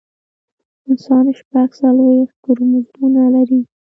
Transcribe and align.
انسان 0.89 1.25
شپږ 1.39 1.69
څلوېښت 1.79 2.35
کروموزومونه 2.43 3.21
لري 3.35 3.59